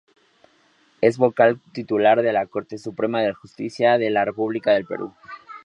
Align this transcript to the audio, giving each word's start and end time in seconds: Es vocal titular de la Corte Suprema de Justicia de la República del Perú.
Es 1.01 1.19
vocal 1.19 1.61
titular 1.73 2.23
de 2.23 2.33
la 2.33 2.47
Corte 2.47 2.79
Suprema 2.79 3.21
de 3.21 3.35
Justicia 3.35 3.99
de 3.99 4.09
la 4.09 4.25
República 4.25 4.71
del 4.71 4.87
Perú. 4.87 5.13